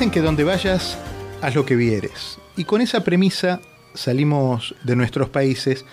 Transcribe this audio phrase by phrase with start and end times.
[0.00, 0.96] Dicen que donde vayas,
[1.42, 2.38] haz lo que vieres.
[2.56, 3.60] Y con esa premisa
[3.92, 5.84] salimos de nuestros países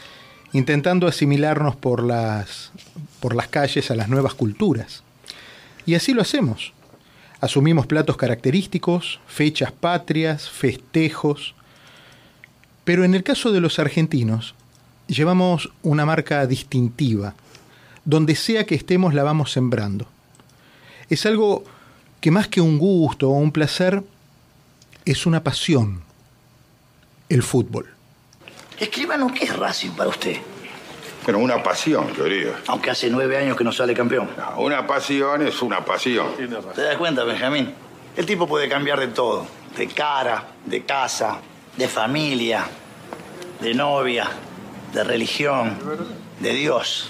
[0.53, 2.71] intentando asimilarnos por las,
[3.19, 5.03] por las calles a las nuevas culturas.
[5.85, 6.71] Y así lo hacemos.
[7.41, 11.53] Asumimos platos característicos, fechas patrias, festejos.
[12.85, 14.55] Pero en el caso de los argentinos,
[15.07, 17.33] llevamos una marca distintiva.
[18.05, 20.07] Donde sea que estemos la vamos sembrando.
[21.09, 21.65] Es algo
[22.19, 24.03] que más que un gusto o un placer,
[25.05, 26.01] es una pasión.
[27.29, 27.87] El fútbol.
[28.79, 30.37] Escríbanos, ¿qué es Racing para usted?
[31.25, 32.53] Pero una pasión, querido.
[32.67, 34.29] Aunque hace nueve años que no sale campeón.
[34.37, 36.27] No, una pasión es una pasión.
[36.73, 37.73] ¿Te das cuenta, Benjamín?
[38.15, 39.45] El tipo puede cambiar de todo.
[39.75, 41.39] De cara, de casa,
[41.75, 42.65] de familia,
[43.59, 44.29] de novia,
[44.93, 45.77] de religión,
[46.39, 47.09] de Dios.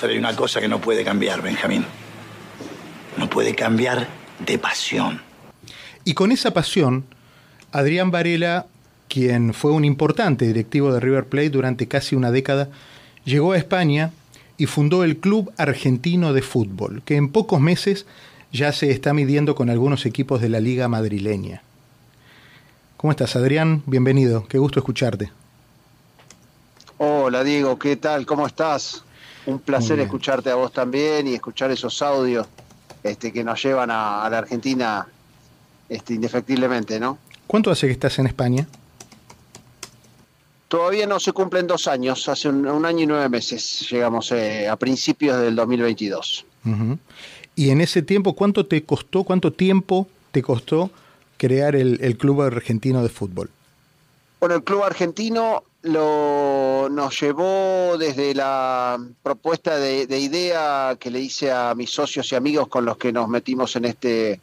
[0.00, 1.84] Pero hay una cosa que no puede cambiar, Benjamín.
[3.18, 4.08] No puede cambiar
[4.46, 5.20] de pasión.
[6.04, 7.04] Y con esa pasión,
[7.72, 8.66] Adrián Varela,
[9.08, 12.68] quien fue un importante directivo de River Plate durante casi una década,
[13.24, 14.12] llegó a España
[14.56, 18.06] y fundó el Club Argentino de Fútbol, que en pocos meses
[18.52, 21.62] ya se está midiendo con algunos equipos de la Liga Madrileña.
[22.96, 23.82] ¿Cómo estás, Adrián?
[23.86, 25.32] Bienvenido, qué gusto escucharte.
[26.98, 28.26] Hola, Diego, ¿qué tal?
[28.26, 29.04] ¿Cómo estás?
[29.46, 32.46] Un placer escucharte a vos también y escuchar esos audios
[33.02, 35.06] este, que nos llevan a, la Argentina
[35.88, 37.18] este, indefectiblemente, ¿no?
[37.46, 38.66] ¿Cuánto hace que estás en España?
[40.68, 44.76] Todavía no se cumplen dos años, hace un, año y nueve meses llegamos eh, a
[44.76, 46.46] principios del 2022.
[47.56, 50.90] Y en ese tiempo, ¿cuánto te costó, cuánto tiempo te costó
[51.36, 53.50] crear el, Club Argentino de Fútbol?
[54.38, 61.20] Bueno, el Club Argentino lo, nos llevó desde la propuesta de, de, idea que le
[61.20, 64.40] hice a mis socios y amigos con los que nos metimos en este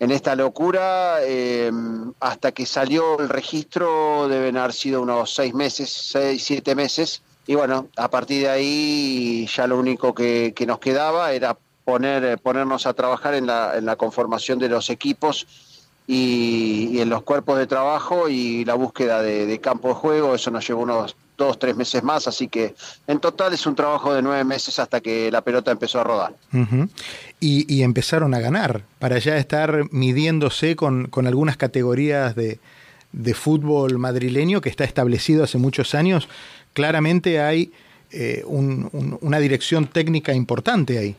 [0.00, 1.72] en esta locura eh,
[2.20, 7.22] hasta que salió el registro deben haber sido unos seis meses, seis, siete meses.
[7.46, 12.86] Y bueno, a partir de ahí ya lo único que, nos quedaba era poner, ponernos
[12.86, 15.46] a trabajar en la, en la conformación de los equipos
[16.08, 20.34] y, en los cuerpos de trabajo y la búsqueda de, de campo de juego.
[20.34, 22.74] Eso nos llevó unos dos, tres meses más, así que
[23.06, 26.34] en total es un trabajo de nueve meses hasta que la pelota empezó a rodar.
[27.40, 32.58] y, empezaron a ganar, para ya estar midiéndose con, algunas categorías de,
[33.34, 36.28] fútbol madrileño que está establecido hace muchos años,
[36.74, 37.72] claramente hay
[38.10, 41.16] eh, una dirección técnica importante ahí.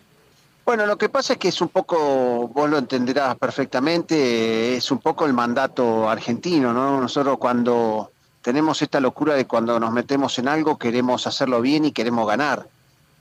[0.69, 4.99] Bueno, lo que pasa es que es un poco, vos lo entenderás perfectamente, es un
[4.99, 7.01] poco el mandato argentino, ¿no?
[7.01, 8.11] Nosotros cuando
[8.43, 12.67] tenemos esta locura de cuando nos metemos en algo queremos hacerlo bien y queremos ganar.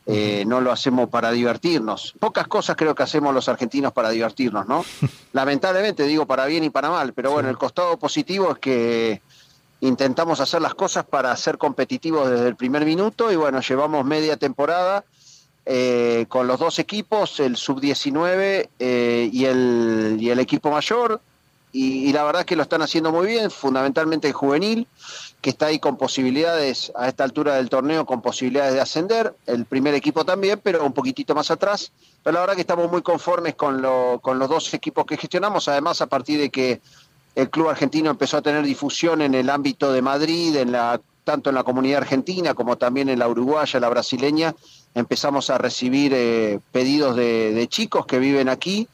[0.04, 2.12] Eh, no lo hacemos para divertirnos.
[2.20, 4.84] Pocas cosas creo que hacemos los argentinos para divertirnos, ¿no?
[5.32, 9.22] Lamentablemente digo para bien y para mal, pero bueno, el costado positivo es que
[9.80, 14.36] intentamos hacer las cosas para ser competitivos desde el primer minuto y bueno, llevamos media
[14.36, 15.02] temporada
[15.70, 21.20] eh, con los dos equipos, el sub-19 eh, y, el, y el equipo mayor,
[21.72, 24.86] y, la verdad que lo están haciendo muy bien, fundamentalmente el juvenil,
[25.42, 29.66] que está ahí con posibilidades a esta altura del torneo, con posibilidades de ascender, el
[29.66, 31.92] primer equipo también, pero un poquitito más atrás.
[32.22, 35.68] Pero la verdad que estamos muy conformes con, lo, con los dos equipos que gestionamos,
[35.68, 36.80] además a partir de que
[37.34, 41.50] el club argentino empezó a tener difusión en el ámbito de Madrid, en la, tanto
[41.50, 44.54] en la comunidad argentina como también en la uruguaya, la brasileña,
[44.94, 48.88] empezamos a recibir eh, pedidos de chicos que viven aquí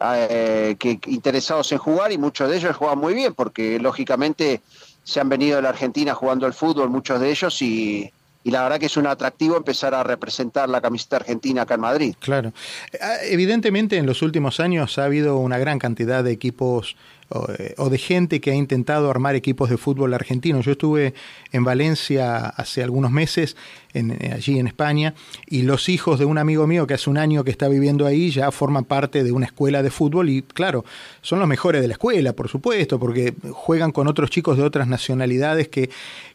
[0.00, 4.60] eh, que interesados en jugar y muchos de ellos juegan muy bien porque lógicamente
[5.02, 8.10] se han venido de la Argentina jugando al fútbol, muchos de ellos, y,
[8.42, 11.80] y la verdad que es un atractivo empezar a representar la camiseta argentina acá en
[11.80, 12.14] Madrid.
[12.18, 12.52] Claro.
[13.00, 16.96] Ah, evidentemente en los últimos años ha habido una gran cantidad de equipos
[17.28, 20.60] o, de gente que ha intentado armar equipos de fútbol argentino.
[20.60, 21.14] Yo estuve
[21.52, 23.56] en Valencia hace algunos meses,
[23.92, 25.14] eh, allí en España,
[25.46, 28.30] y los hijos de un amigo mío que hace un año que está viviendo ahí
[28.30, 30.84] ya forman parte de una escuela de fútbol y claro,
[31.22, 34.86] son los mejores de la escuela, por supuesto, porque juegan con otros chicos de otras
[34.86, 35.90] nacionalidades que,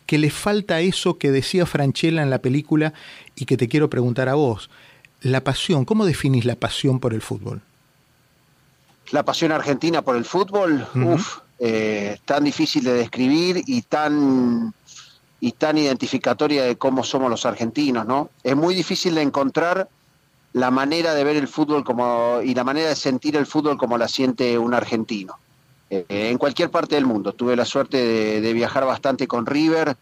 [0.06, 2.94] que les falta eso que decía Franchella en la película
[3.36, 4.69] y que te quiero preguntar a vos.
[5.22, 7.62] La pasión, ¿cómo definís la pasión por el fútbol?
[9.12, 10.88] La pasión argentina por el fútbol,
[11.60, 14.74] eh, tan difícil de describir y tan,
[15.40, 18.30] y tan identificatoria de cómo somos los argentinos, ¿no?
[18.44, 19.90] Es muy difícil de encontrar
[20.54, 23.98] la manera de ver el fútbol como, y la manera de sentir el fútbol como
[23.98, 25.38] la siente un argentino.
[25.90, 27.34] Eh, en cualquier parte del mundo.
[27.34, 29.98] Tuve la suerte de, de viajar bastante con River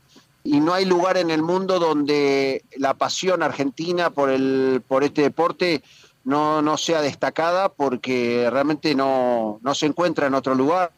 [0.47, 5.21] y no hay lugar en el mundo donde la pasión argentina por, el, por este
[5.21, 5.83] deporte
[6.27, 10.91] no, no sea destacada porque realmente no, no se encuentra en otro lugar.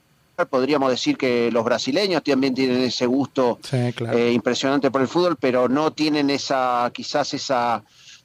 [0.50, 5.70] podríamos decir que los brasileños también tienen ese gusto eh, impresionante por el fútbol, pero
[5.70, 7.84] no tienen esa, quizás esa,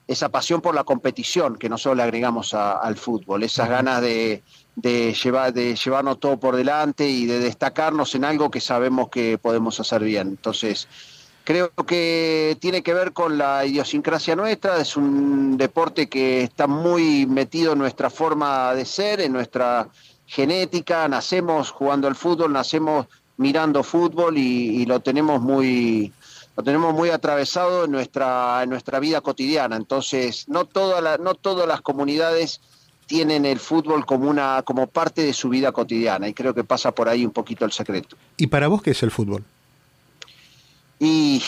[0.09, 4.43] esa pasión por la competición que nosotros le agregamos al fútbol, esas ganas de,
[4.75, 9.37] de, llevar, de llevarnos todo por delante y de destacarnos en algo que sabemos que
[9.37, 10.29] podemos hacer bien.
[10.29, 10.89] Entonces,
[11.45, 17.27] creo que tiene que ver con la idiosincrasia nuestra, es un deporte que está muy
[17.27, 19.89] metido en nuestra forma de ser, en nuestra
[20.27, 23.07] genética, nacemos jugando al fútbol, nacemos
[23.37, 26.13] mirando fútbol y, lo tenemos muy
[26.57, 29.77] lo tenemos muy atravesado en nuestra en nuestra vida cotidiana.
[29.77, 32.61] Entonces, no toda no todas las comunidades
[33.07, 36.93] tienen el fútbol como una como parte de su vida cotidiana y creo que pasa
[36.93, 38.17] por ahí un poquito el secreto.
[38.37, 39.45] ¿Y para vos qué es el fútbol?
[40.99, 41.43] Y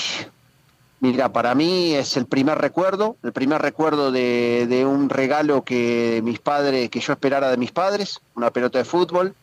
[1.00, 6.38] mira, para mí es el primer recuerdo, el primer recuerdo de, un regalo que mis
[6.38, 9.34] padres, que yo esperara de mis padres, una pelota de fútbol.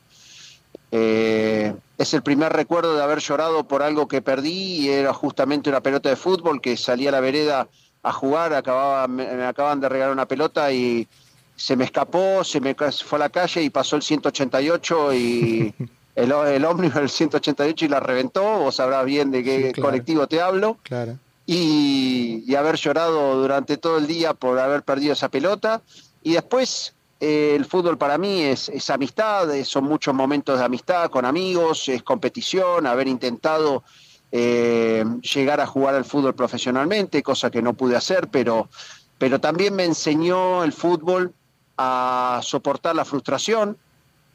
[0.92, 5.70] Eh, es el primer recuerdo de haber llorado por algo que perdí y era justamente
[5.70, 7.68] una pelota de fútbol que salí a la vereda
[8.04, 11.08] a jugar, acababa, me acaban de regalar una pelota y
[11.56, 15.74] se me escapó, se me fue a la calle y pasó el 188 y
[16.16, 20.42] el, el ómnibus del 188 y la reventó, vos sabrás bien de qué colectivo te
[20.42, 20.78] hablo.
[20.84, 21.18] Claro.
[21.46, 25.82] Y, haber llorado durante todo el día por haber perdido esa pelota.
[26.22, 31.10] Y después eh, el fútbol para mí es, es amistad, son muchos momentos de amistad
[31.10, 33.84] con amigos, es competición, haber intentado
[34.32, 38.70] eh, llegar a jugar al fútbol profesionalmente, cosa que no pude hacer, pero,
[39.18, 41.34] pero también me enseñó el fútbol
[41.78, 43.78] a soportar la frustración,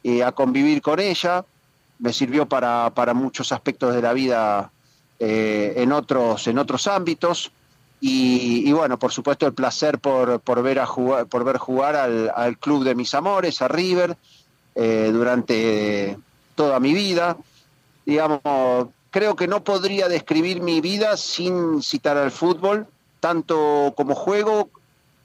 [0.02, 1.44] y a convivir con ella.
[1.98, 4.70] Me sirvió para, para muchos aspectos de la vida
[5.18, 7.50] eh, en, otros, en otros ámbitos.
[8.00, 12.58] Y, bueno, por supuesto el placer por, por ver, a jugar, por ver jugar al,
[12.58, 14.16] club de mis amores, a River,
[14.76, 16.16] eh, durante
[16.54, 17.36] toda mi vida.
[18.06, 18.40] Digamos,
[19.10, 22.86] creo que no podría describir mi vida sin citar al fútbol,
[23.18, 24.70] tanto como juego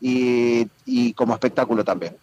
[0.02, 2.18] y, como espectáculo también.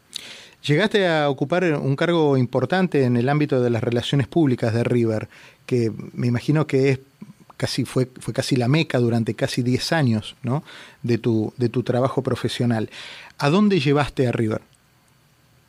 [0.63, 5.29] Llegaste a ocupar un cargo importante en el ámbito de las relaciones públicas de River,
[5.67, 7.01] que me imagino que es
[7.57, 10.63] casi fue, fue casi la meca durante casi 10 años ¿no?
[11.03, 12.91] de, tu, de tu trabajo profesional.
[13.39, 14.63] ¿A dónde llevaste a River?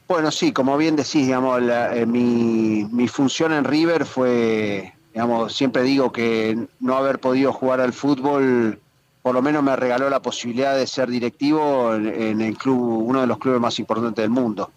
[0.07, 5.83] Bueno, sí, como bien decís, digamos, eh, mi, mi, función en River fue, digamos, siempre
[5.83, 8.77] digo que no haber podido jugar al fútbol
[9.21, 13.27] por lo menos me regaló la posibilidad de ser directivo en, el club, uno de
[13.27, 14.71] los clubes más importantes del mundo.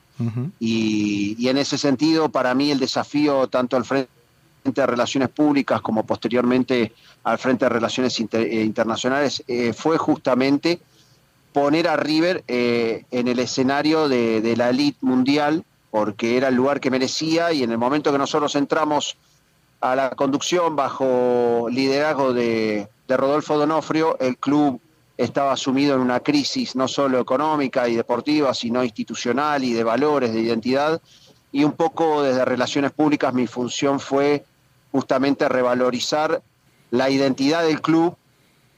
[0.60, 4.08] Y, en ese sentido, para mí el desafío, tanto al frente
[4.64, 6.92] de Relaciones Públicas como posteriormente
[7.24, 10.80] al frente de Relaciones eh, Internacionales, eh, fue justamente
[11.52, 16.80] poner a River eh, en el escenario de, la elite mundial, porque era el lugar
[16.80, 19.16] que merecía y en el momento que nosotros entramos
[19.80, 24.80] a la conducción bajo liderazgo de, de Rodolfo Donofrio, el club
[25.16, 30.32] estaba sumido en una crisis no solo económica y deportiva, sino institucional y de valores,
[30.32, 31.00] de identidad.
[31.52, 34.44] Y un poco desde Relaciones Públicas mi función fue
[34.90, 36.42] justamente revalorizar
[36.90, 38.16] la identidad del club,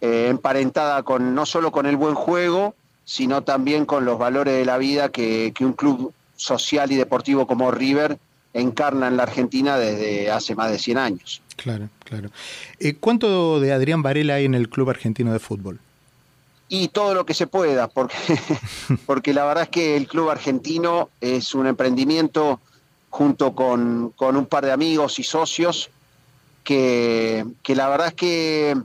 [0.00, 2.74] eh, emparentada con no solo con el buen juego,
[3.04, 7.70] sino también con los valores de la vida que, un club social y deportivo como
[7.70, 8.18] River
[8.52, 11.42] encarna en la Argentina desde hace más de 100 años.
[11.56, 12.30] Claro, claro.
[12.78, 15.78] Eh, ¿Cuánto de Adrián Varela hay en el Club Argentino de Fútbol?
[16.68, 18.16] Y todo lo que se pueda, porque,
[19.06, 22.60] porque la verdad es que el Club Argentino es un emprendimiento
[23.16, 25.88] junto con, un par de amigos y socios
[26.64, 28.76] que, la verdad es que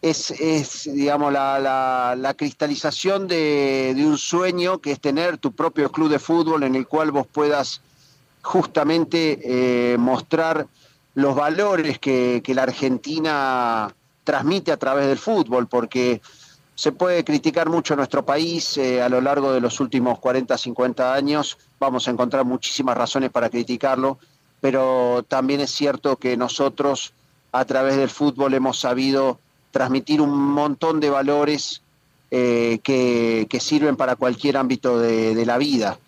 [0.00, 6.64] es, digamos, la, cristalización de, un sueño que es tener tu propio club de fútbol
[6.64, 7.82] en el cual vos puedas
[8.42, 10.66] justamente eh, mostrar
[11.14, 16.20] los valores que, la Argentina transmite a través del fútbol, porque
[16.82, 21.14] se puede criticar mucho nuestro país eh, a lo largo de los últimos 40, 50
[21.14, 24.18] años, vamos a encontrar muchísimas razones para criticarlo,
[24.60, 27.12] pero también es cierto que nosotros
[27.52, 29.38] a través del fútbol hemos sabido
[29.70, 31.82] transmitir un montón de valores
[32.32, 36.00] eh, que, sirven para cualquier ámbito de, la vida.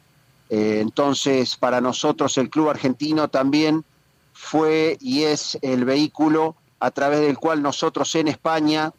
[0.50, 3.84] Eh, entonces, para nosotros el club argentino también
[4.32, 8.92] fue y es el vehículo a través del cual nosotros en España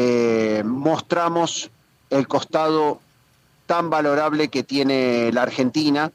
[0.00, 1.72] eh, mostramos
[2.08, 3.00] el costado
[3.66, 6.12] tan valorable que tiene la Argentina,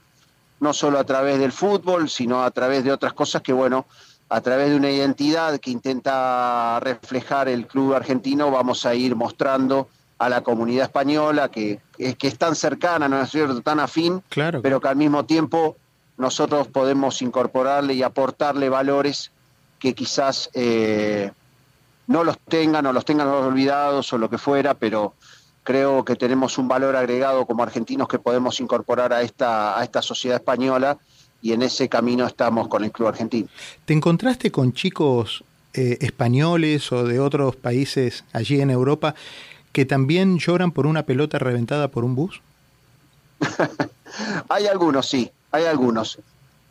[0.62, 3.86] no solo a través del fútbol, sino a través de otras cosas que, bueno,
[4.30, 9.90] a través de una identidad que intenta reflejar el club argentino, vamos a ir mostrando
[10.18, 14.62] a la comunidad española que, que es tan cercana, no es cierto, tan afín, claro.
[14.62, 15.75] pero que al mismo tiempo
[16.18, 19.32] nosotros podemos incorporarle y aportarle valores
[19.78, 21.34] que quizás eh,
[22.07, 25.13] no los tengan o los tengan olvidados o lo que fuera, pero
[25.63, 30.01] creo que tenemos un valor agregado como argentinos que podemos incorporar a esta, a esta
[30.01, 30.98] sociedad española
[31.41, 33.48] y en ese camino estamos con el Club Argentino.
[33.86, 35.43] ¿Te encontraste con chicos
[35.74, 39.15] eh, españoles o de otros países allí en Europa
[39.72, 42.41] que también lloran por una pelota reventada por un bus?
[44.50, 46.19] hay algunos, sí, hay algunos.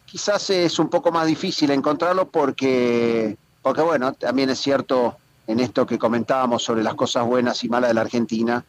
[0.07, 5.87] Quizás es un poco más difícil encontrarlo porque, porque bueno, también es cierto en esto
[5.87, 8.65] que comentábamos sobre las cosas buenas y malas de la Argentina,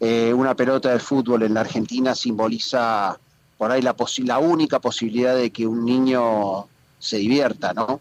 [0.00, 3.18] eh, una pelota de fútbol en la Argentina simboliza
[3.56, 6.68] por ahí la, la única posibilidad de que un niño
[6.98, 8.00] se divierta, ¿no?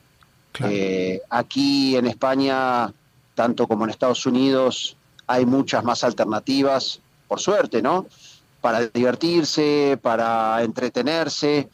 [0.59, 2.91] Eh, aquí en España,
[3.35, 8.07] tanto como en Estados Unidos, hay muchas más alternativas, por suerte, ¿no?
[8.61, 11.69] Para divertirse, para entretenerse,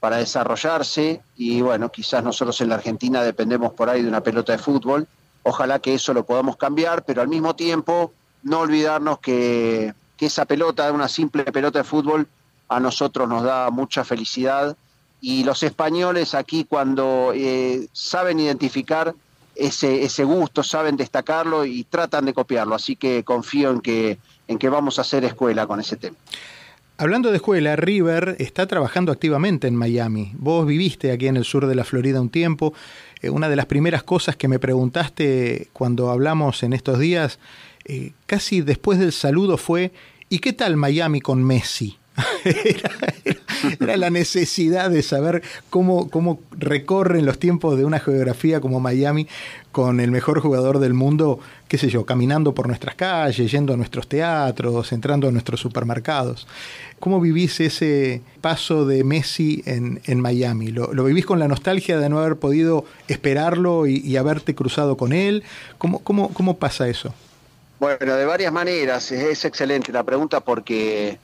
[0.00, 4.52] para desarrollarse y bueno, quizás nosotros en la Argentina dependemos por ahí de una pelota
[4.52, 5.06] de fútbol
[5.44, 10.90] Ojalá que eso lo podamos cambiar, pero al mismo tiempo no olvidarnos que, esa pelota,
[10.90, 12.26] una simple pelota de fútbol,
[12.70, 14.74] a nosotros nos da mucha felicidad
[15.20, 19.14] y los españoles aquí cuando eh, saben identificar
[19.54, 22.74] ese, ese gusto, saben destacarlo y tratan de copiarlo.
[22.74, 26.16] Así que confío en que, en que vamos a hacer escuela con ese tema.
[26.96, 30.30] Hablando de escuela, River está trabajando activamente en Miami.
[30.34, 32.72] Vos viviste aquí en el sur de la Florida un tiempo.
[33.20, 37.40] Eh, una de las primeras cosas que me preguntaste cuando hablamos en estos días,
[37.84, 39.92] eh, casi después del saludo fue,
[40.28, 41.98] ¿y qué tal Miami con Messi?
[42.44, 42.90] era,
[43.80, 49.28] la necesidad de saber cómo, cómo recorren los tiempos de una geografía como Miami
[49.72, 53.76] con el mejor jugador del mundo, qué sé yo, caminando por nuestras calles, yendo a
[53.76, 56.46] nuestros teatros, entrando a nuestros supermercados.
[57.00, 60.68] ¿Cómo vivís ese paso de Messi en, Miami?
[60.68, 65.42] ¿Lo, vivís con la nostalgia de no haber podido esperarlo y, haberte cruzado con él?
[65.76, 67.12] ¿Cómo, cómo, cómo pasa eso?
[67.80, 69.10] Bueno, de varias maneras.
[69.10, 71.18] Es excelente la pregunta porque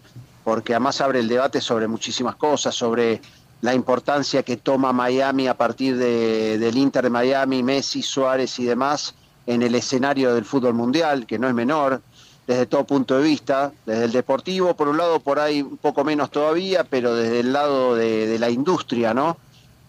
[0.45, 3.21] porque además abre el debate sobre muchísimas cosas, sobre
[3.63, 9.15] la importancia que toma Miami a partir del Inter de Miami, Messi, Suárez y demás
[9.47, 12.01] en el escenario del fútbol mundial, que no es menor,
[12.47, 16.05] desde todo punto de vista, desde el deportivo, por un lado, por ahí un poco
[16.05, 19.37] menos todavía, pero desde el lado de, de la industria, ¿no?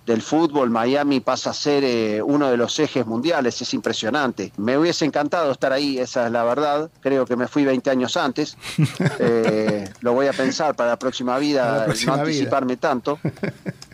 [0.06, 4.52] Del fútbol, Miami pasa a ser eh, uno de los ejes mundiales, es impresionante.
[4.58, 6.90] Me hubiese encantado estar ahí, esa es la verdad.
[7.02, 8.58] Creo que me fui 20 años antes.
[9.24, 13.20] Eh, lo voy a pensar para la próxima vida, no anticiparme tanto.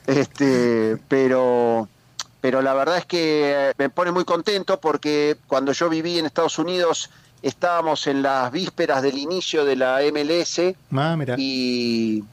[0.05, 1.89] Este, pero,
[2.39, 6.57] pero la verdad es que me pone muy contento porque cuando yo viví en Estados
[6.59, 7.09] Unidos
[7.41, 10.61] estábamos en las vísperas del inicio de la MLS
[10.93, 12.23] ah, y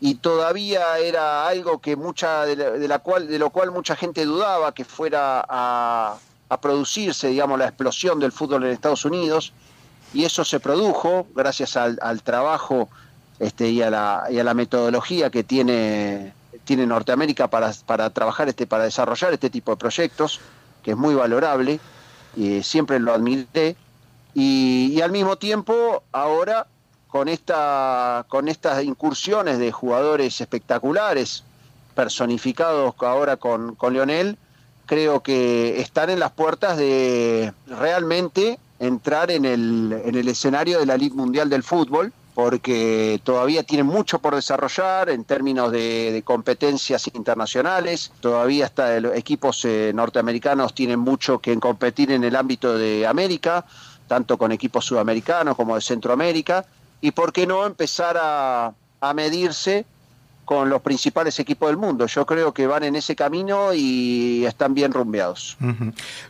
[0.00, 4.72] y todavía era algo que mucha de la, cual de lo cual mucha gente dudaba
[4.72, 6.16] que fuera a,
[6.62, 9.52] producirse digamos la explosión del fútbol en Estados Unidos
[10.14, 12.88] y eso se produjo gracias al, trabajo
[13.38, 16.32] este, y, a la, y a la metodología que tiene
[16.64, 20.40] tiene Norteamérica para, para trabajar este para desarrollar este tipo de proyectos
[20.82, 21.80] que es muy valorable
[22.36, 23.76] y siempre lo admiré
[24.34, 26.66] y, y al mismo tiempo ahora
[27.18, 31.42] con, esta, con estas incursiones de jugadores espectaculares,
[31.96, 34.38] personificados ahora con, con Leonel,
[34.86, 40.86] creo que están en las puertas de realmente entrar en el, en el escenario de
[40.86, 47.08] la Liga Mundial del Fútbol, porque todavía tienen mucho por desarrollar en términos de, competencias
[47.12, 53.08] internacionales, todavía está, los equipos eh, norteamericanos tienen mucho que competir en el ámbito de
[53.08, 53.64] América,
[54.06, 56.64] tanto con equipos sudamericanos como de Centroamérica,
[57.00, 58.74] y por qué no empezar a,
[59.14, 59.84] medirse
[60.44, 62.06] con los principales equipos del mundo.
[62.06, 65.56] Yo creo que van en ese camino y están bien rumbeados.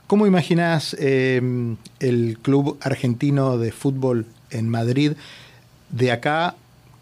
[0.06, 1.40] ¿Cómo imaginas eh,
[2.00, 5.12] el club argentino de fútbol en Madrid
[5.88, 6.56] de acá,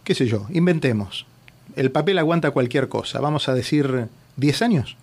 [0.05, 1.27] qué sé yo, inventemos?
[1.75, 4.97] El papel aguanta cualquier cosa, vamos a decir 10 años.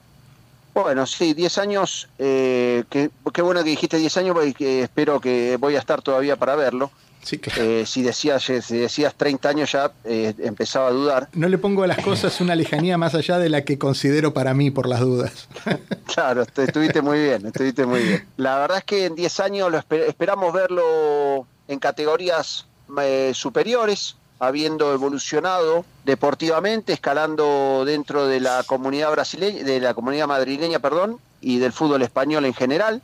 [0.73, 3.09] Bueno, sí, 10 años, eh, qué,
[3.43, 6.89] bueno que dijiste 10 años, porque espero que voy a estar todavía para verlo.
[7.31, 11.29] Eh, si, decías, si decías 30 años ya eh, empezaba a dudar.
[11.33, 14.53] No le pongo a las cosas una lejanía más allá de la que considero para
[14.53, 15.47] mí por las dudas.
[16.13, 18.27] claro, estuviste muy bien, estuviste muy bien.
[18.37, 22.65] La verdad es que en 10 años lo esperamos verlo en categorías
[23.01, 30.79] eh, superiores, habiendo evolucionado deportivamente, escalando dentro de la comunidad brasileña, de la comunidad madrileña,
[30.79, 33.01] perdón, y del fútbol español en general.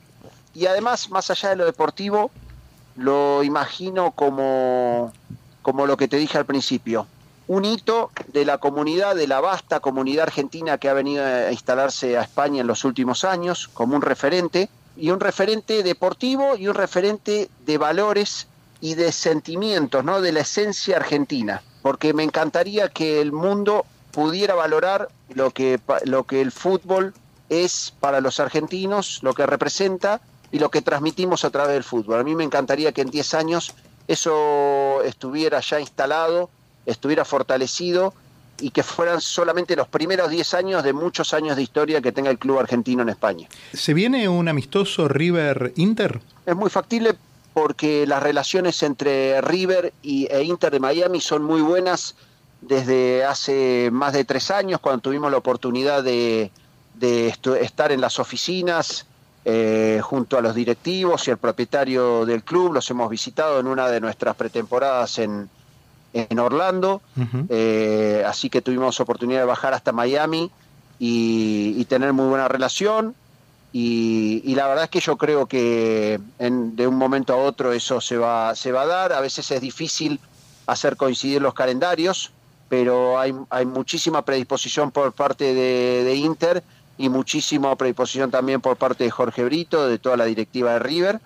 [0.54, 2.30] Y además, más allá de lo deportivo,
[3.00, 5.12] lo imagino como,
[5.62, 7.06] como lo que te dije al principio,
[7.48, 12.18] un hito de la comunidad, de la vasta comunidad argentina que ha venido a instalarse
[12.18, 16.74] a España en los últimos años, como un referente, y un referente deportivo y un
[16.74, 18.46] referente de valores
[18.82, 20.20] y de sentimientos, ¿no?
[20.20, 26.24] de la esencia argentina, porque me encantaría que el mundo pudiera valorar lo que, lo
[26.24, 27.14] que el fútbol
[27.48, 30.20] es para los argentinos, lo que representa
[30.52, 32.20] y lo que transmitimos a través del fútbol.
[32.20, 33.72] A mí me encantaría que en 10 años
[34.08, 36.50] eso estuviera ya instalado
[36.86, 38.14] estuviera fortalecido
[38.60, 42.30] y que fueran solamente los primeros 10 años de muchos años de historia que tenga
[42.30, 43.48] el club argentino en España.
[43.72, 46.20] ¿Se viene un amistoso River Inter?
[46.44, 47.14] Es muy factible
[47.54, 52.16] porque las relaciones entre River y, e Inter de Miami son muy buenas
[52.60, 56.50] desde hace más de tres años, cuando tuvimos la oportunidad de,
[57.60, 59.06] estar en las oficinas
[59.44, 62.74] eh, junto a los directivos y el propietario del club.
[62.74, 65.48] Los hemos visitado en una de nuestras pretemporadas en,
[66.12, 67.02] en Orlando,
[67.48, 70.50] eh, así que tuvimos oportunidad de bajar hasta Miami
[70.98, 73.14] y, tener muy buena relación.
[73.72, 78.16] Y, la verdad es que yo creo que de un momento a otro eso se
[78.16, 79.12] va, se va a dar.
[79.12, 80.20] A veces es difícil
[80.66, 82.32] hacer coincidir los calendarios,
[82.68, 86.62] pero hay, hay muchísima predisposición por parte de, Inter
[87.00, 91.18] y muchísima predisposición también por parte de Jorge Brito, de toda la directiva de River,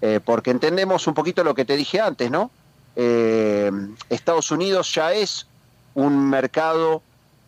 [0.00, 2.52] eh, porque entendemos un poquito lo que te dije antes, ¿no?
[2.94, 3.68] Eh,
[4.10, 5.48] Estados Unidos ya es
[5.94, 7.02] un mercado,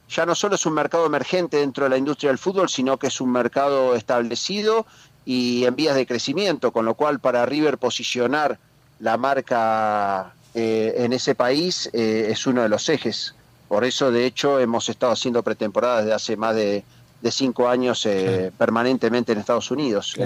[0.09, 3.07] ya no solo es un mercado emergente dentro de la industria del fútbol, sino que
[3.07, 4.85] es un mercado establecido
[5.25, 8.59] y en vías de crecimiento, con lo cual para River posicionar
[8.99, 13.37] la marca eh, en ese país es uno de los ejes.
[13.69, 16.83] Por eso, de hecho, hemos estado haciendo pretemporadas desde hace más de,
[17.31, 18.09] cinco años
[18.57, 20.17] permanentemente en Estados Unidos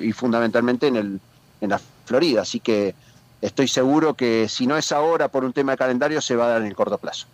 [0.00, 1.20] y fundamentalmente en, el,
[1.60, 2.42] en la Florida.
[2.42, 2.94] Así que
[3.40, 6.48] estoy seguro que si no es ahora por un tema de calendario, se va a
[6.48, 7.26] dar en el corto plazo.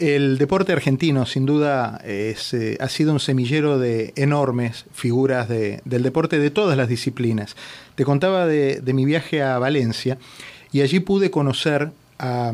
[0.00, 2.36] El deporte argentino, sin duda, eh,
[2.80, 7.54] ha sido un semillero de enormes figuras del deporte de todas las disciplinas.
[7.94, 10.18] Te contaba de, mi viaje a Valencia
[10.72, 12.52] y allí pude conocer a,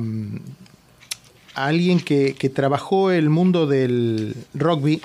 [1.54, 5.00] alguien que, trabajó el mundo del rugby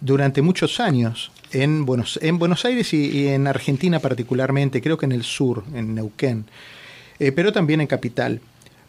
[0.00, 5.12] durante muchos años en Buenos, en Buenos Aires y en Argentina particularmente, creo que en
[5.12, 6.46] el sur, en Neuquén.
[7.18, 8.40] Eh, pero también en Capital.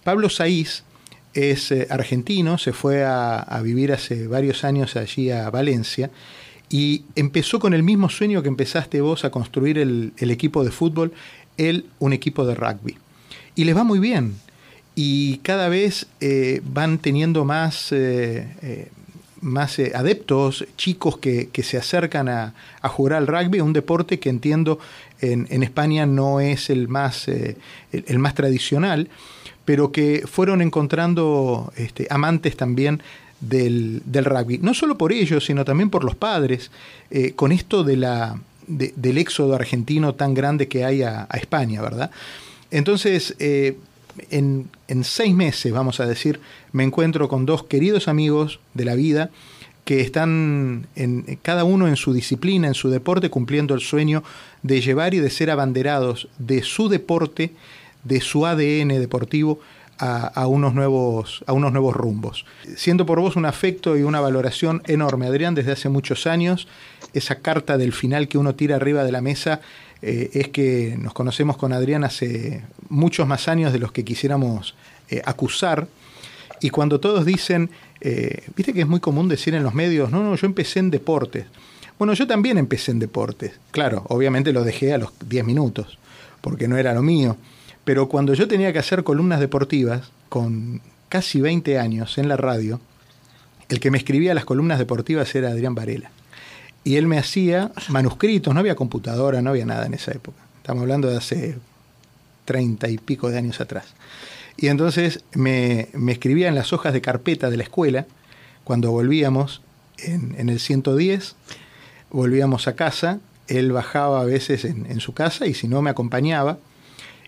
[0.03, 0.83] Pablo Saiz
[1.33, 6.09] es eh, argentino, se fue a, vivir hace varios años allí a Valencia
[6.69, 11.13] y empezó con el mismo sueño que empezaste vos a construir el, equipo de fútbol,
[11.57, 12.97] él un equipo de rugby.
[13.55, 14.35] Y les va muy bien.
[14.95, 17.93] Y cada vez eh, van teniendo más,
[19.45, 22.53] más adeptos, chicos que, se acercan a,
[22.83, 24.79] jugar al rugby, un deporte que entiendo
[25.21, 27.57] en, España no es el más, eh,
[27.91, 29.07] el, más tradicional,
[29.63, 33.01] pero que fueron encontrando este, amantes también
[33.39, 34.57] del, rugby.
[34.57, 36.71] No solo por ellos, sino también por los padres,
[37.11, 42.11] eh, con esto de la, del éxodo argentino tan grande que hay a, España, ¿verdad?
[42.71, 43.77] Entonces, eh,
[44.29, 46.39] en, en, seis meses, vamos a decir,
[46.71, 49.29] me encuentro con dos queridos amigos de la vida
[49.85, 54.23] que están en, cada uno en su disciplina, en su deporte, cumpliendo el sueño
[54.63, 57.51] de llevar y de ser abanderados de su deporte,
[58.03, 59.59] de su ADN deportivo,
[59.97, 62.45] a, unos nuevos, a unos nuevos rumbos.
[62.75, 66.67] Siento por vos un afecto y una valoración enorme, Adrián, desde hace muchos años.
[67.13, 69.61] Esa carta del final que uno tira arriba de la mesa
[70.07, 74.75] eh, es que nos conocemos con Adrián hace muchos más años de los que quisiéramos
[75.09, 75.87] eh, acusar.
[76.61, 80.21] Y cuando todos dicen, eh, viste que es muy común decir en los medios, no,
[80.21, 81.47] no, yo empecé en deportes.
[81.97, 83.53] Bueno, yo también empecé en deportes.
[83.71, 85.97] Claro, obviamente lo dejé a los 10 minutos,
[86.41, 87.35] porque no era lo mío.
[87.83, 92.79] Pero cuando yo tenía que hacer columnas deportivas, con casi 20 años en la radio,
[93.69, 96.11] el que me escribía las columnas deportivas era Adrián Varela.
[96.85, 100.37] Y él me hacía manuscritos, no había computadora, no había nada en esa época.
[100.57, 101.57] Estamos hablando de hace
[102.45, 103.95] 30 y pico de años atrás.
[104.55, 108.05] Y entonces me, escribía en las hojas de carpeta de la escuela,
[108.63, 109.61] cuando volvíamos
[109.97, 111.35] en, el 110,
[112.11, 116.59] volvíamos a casa, él bajaba a veces en, su casa y si no me acompañaba.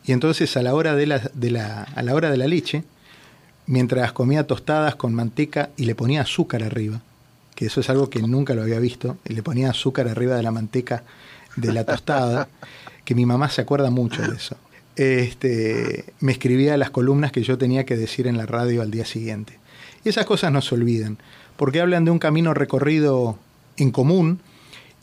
[0.05, 2.83] Y entonces a la hora de la, a la hora de la leche,
[3.65, 7.01] mientras comía tostadas con manteca y le ponía azúcar arriba,
[7.57, 10.43] que eso es algo que nunca lo había visto, y le ponía azúcar arriba de
[10.43, 11.03] la manteca
[11.57, 12.47] de la tostada,
[13.03, 14.55] que mi mamá se acuerda mucho de eso
[14.97, 19.05] este, me escribía las columnas que yo tenía que decir en la radio al día
[19.05, 19.59] siguiente.
[20.03, 21.17] Y esas cosas no se olvidan,
[21.55, 23.37] porque hablan de un camino recorrido
[23.77, 24.41] en común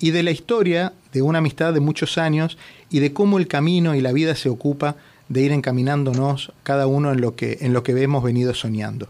[0.00, 2.58] y de la historia de una amistad de muchos años
[2.90, 4.96] y de cómo el camino y la vida se ocupa
[5.28, 9.08] de ir encaminándonos cada uno en lo que, en lo que hemos venido soñando.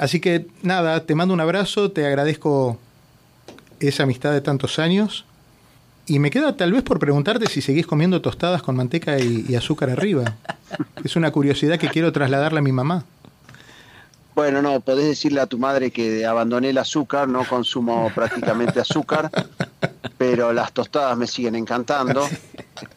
[0.00, 2.78] Así que nada, te mando un abrazo, te agradezco
[3.80, 5.26] esa amistad de tantos años.
[6.06, 9.90] Y me queda tal vez por preguntarte si seguís comiendo tostadas con manteca y, azúcar
[9.90, 10.36] arriba.
[11.04, 13.04] Es una curiosidad que quiero trasladarle a mi mamá.
[14.34, 19.30] Bueno, no, podés decirle a tu madre que abandoné el azúcar, no consumo prácticamente azúcar,
[20.16, 22.26] pero las tostadas me siguen encantando.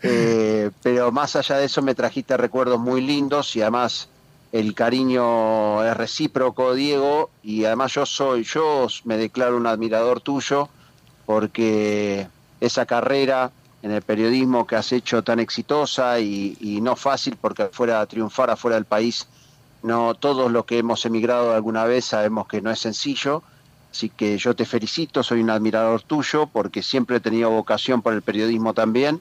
[0.02, 4.08] Eh, pero más allá de eso me trajiste recuerdos muy lindos y además
[4.54, 10.70] el cariño es recíproco, Diego, y además yo soy, yo me declaro un admirador tuyo
[11.26, 12.28] porque
[12.62, 13.50] esa carrera
[13.82, 18.76] en el periodismo que has hecho tan exitosa y, no fácil porque fuera triunfar afuera
[18.76, 19.28] del país,
[19.82, 23.42] no todos los que hemos emigrado alguna vez sabemos que no es sencillo,
[23.92, 28.14] así que yo te felicito, soy un admirador tuyo porque siempre he tenido vocación por
[28.14, 29.20] el periodismo también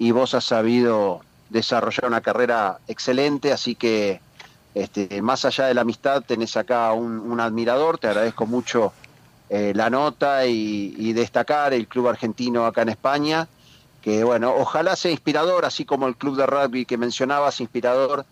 [0.00, 4.20] y vos has sabido desarrollar una carrera excelente, así que
[4.74, 8.92] este, más allá de la amistad, tenés acá un, admirador, te agradezco mucho
[9.50, 13.48] eh, la nota y, destacar el club argentino acá en España,
[14.00, 18.24] que bueno, ojalá sea inspirador, así como el club de rugby que mencionabas, inspirador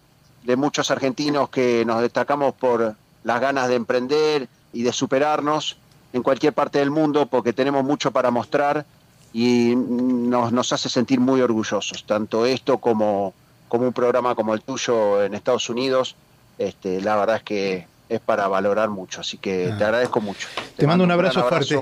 [0.45, 5.77] de muchos argentinos que nos destacamos por las ganas de emprender y de superarnos
[6.13, 8.87] en cualquier parte del mundo, porque tenemos mucho para mostrar
[9.33, 13.35] y nos, nos hace sentir muy orgullosos, tanto esto como,
[13.69, 16.17] como un programa como el tuyo en Estados Unidos,
[16.61, 19.87] este, la verdad es que es para valorar mucho, así que te ah.
[19.87, 20.47] agradezco mucho.
[20.77, 21.81] Te, mando, un abrazo, fuerte.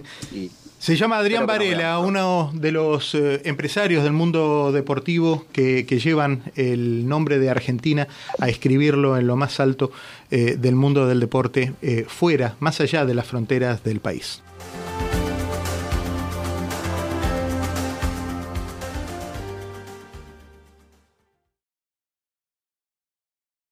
[0.78, 7.08] se llama Adrián Varela, uno de los eh, empresarios del mundo deportivo que, llevan el
[7.08, 8.06] nombre de Argentina
[8.38, 9.90] a escribirlo en lo más alto
[10.30, 14.42] eh, del mundo del deporte, eh, fuera, más allá de las fronteras del país.